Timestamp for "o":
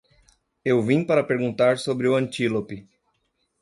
2.07-2.15